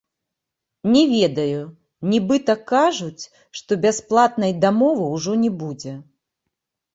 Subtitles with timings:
[0.93, 1.61] Не ведаю,
[2.13, 3.23] нібыта кажуць,
[3.61, 5.93] што бясплатнай дамовы ўжо не будзе.